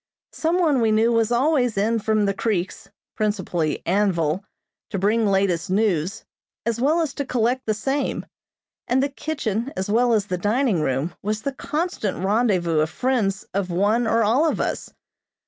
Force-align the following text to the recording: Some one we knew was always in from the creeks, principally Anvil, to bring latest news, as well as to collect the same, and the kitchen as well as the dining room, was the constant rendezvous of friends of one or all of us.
Some 0.33 0.57
one 0.59 0.81
we 0.81 0.91
knew 0.91 1.11
was 1.11 1.31
always 1.31 1.77
in 1.77 1.99
from 1.99 2.25
the 2.25 2.33
creeks, 2.33 2.89
principally 3.15 3.83
Anvil, 3.85 4.43
to 4.89 4.97
bring 4.97 5.27
latest 5.27 5.69
news, 5.69 6.25
as 6.65 6.81
well 6.81 7.01
as 7.01 7.13
to 7.13 7.23
collect 7.23 7.67
the 7.67 7.75
same, 7.75 8.25
and 8.87 9.03
the 9.03 9.09
kitchen 9.09 9.71
as 9.77 9.91
well 9.91 10.13
as 10.13 10.25
the 10.25 10.39
dining 10.39 10.81
room, 10.81 11.13
was 11.21 11.43
the 11.43 11.53
constant 11.53 12.17
rendezvous 12.25 12.79
of 12.79 12.89
friends 12.89 13.45
of 13.53 13.69
one 13.69 14.07
or 14.07 14.23
all 14.23 14.49
of 14.49 14.59
us. 14.59 14.91